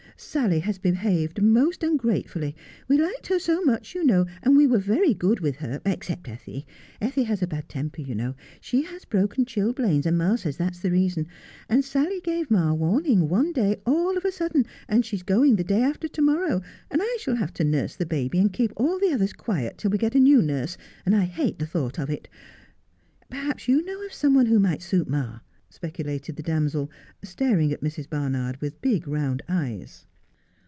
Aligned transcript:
'Sally 0.31 0.59
has 0.59 0.77
behaved 0.77 1.41
most 1.41 1.81
ungratefully. 1.81 2.55
We 2.87 3.01
liked 3.01 3.25
her 3.27 3.39
so 3.39 3.63
much, 3.63 3.95
you 3.95 4.03
know, 4.05 4.27
and 4.43 4.55
we 4.55 4.67
were 4.67 4.77
very 4.77 5.15
good 5.15 5.39
with 5.39 5.55
her, 5.57 5.81
except 5.83 6.27
Ethie. 6.27 6.65
Ethie 7.01 7.23
has 7.25 7.41
a 7.41 7.47
bad 7.47 7.67
temper, 7.67 8.03
you 8.03 8.13
know— 8.13 8.35
she 8.61 8.83
has 8.83 9.03
broken 9.03 9.45
chilblains, 9.45 10.05
and 10.05 10.19
ma 10.19 10.35
says 10.35 10.57
that's 10.57 10.77
the 10.79 10.91
reason— 10.91 11.25
and 11.69 11.83
Sally 11.83 12.21
gave 12.21 12.51
ma 12.51 12.71
warning 12.71 13.29
one 13.29 13.51
day, 13.51 13.81
all 13.83 14.15
of 14.15 14.23
a 14.23 14.31
sudden, 14.31 14.67
and 14.87 15.03
she's 15.03 15.23
going 15.23 15.55
the 15.55 15.63
dav 15.63 15.81
after 15.81 16.07
to 16.09 16.21
morrow, 16.21 16.61
and 16.91 17.01
I 17.03 17.17
shall 17.19 17.35
have 17.37 17.51
to 17.53 17.63
nurse 17.63 17.95
the 17.95 18.05
baby 18.05 18.37
and 18.37 18.53
keep 18.53 18.73
all 18.77 18.99
the 18.99 19.11
others 19.11 19.33
quiet 19.33 19.79
till 19.79 19.89
we 19.89 19.97
get 19.97 20.13
a 20.13 20.19
new 20.19 20.43
nurse, 20.43 20.77
and 21.03 21.15
I 21.15 21.23
hate 21.25 21.57
the 21.57 21.65
thought 21.65 21.97
of 21.97 22.11
it. 22.11 22.29
Perhaps 23.31 23.67
you 23.67 23.83
know 23.83 24.05
of 24.05 24.13
some 24.13 24.35
one 24.35 24.45
who 24.45 24.59
might 24.59 24.83
suit 24.83 25.09
ma 25.09 25.39
1' 25.41 25.41
specu 25.73 26.05
lated 26.05 26.35
the 26.35 26.43
damsel, 26.43 26.91
staring 27.23 27.73
at 27.73 27.81
Mrs. 27.81 28.07
Barnard 28.07 28.61
with 28.61 28.81
big 28.83 29.07
round 29.07 29.41
eyes. 29.49 30.05